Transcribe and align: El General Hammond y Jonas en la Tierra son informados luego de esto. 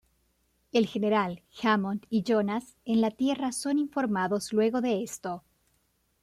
El 0.71 0.87
General 0.87 1.43
Hammond 1.61 2.07
y 2.09 2.23
Jonas 2.23 2.75
en 2.85 3.01
la 3.01 3.11
Tierra 3.11 3.51
son 3.51 3.77
informados 3.77 4.51
luego 4.51 4.81
de 4.81 5.03
esto. 5.03 5.43